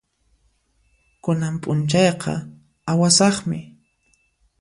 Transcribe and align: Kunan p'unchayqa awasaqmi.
Kunan 1.23 1.55
p'unchayqa 1.61 2.33
awasaqmi. 2.91 3.57